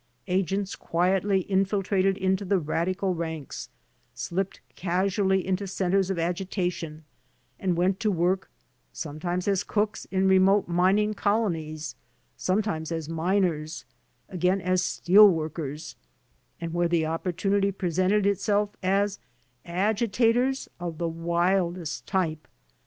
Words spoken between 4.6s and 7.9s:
casually into centers of agitation, and